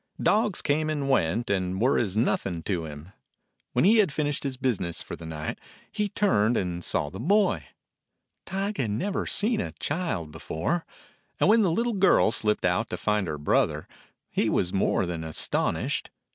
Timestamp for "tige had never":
8.47-9.27